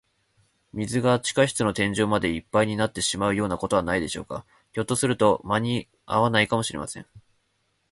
[0.73, 4.45] 水が地下室の天井までいっぱいになってしまうようなことはないでしょうか。
[4.73, 7.05] ひょっとすると、まにあわないかもしれません。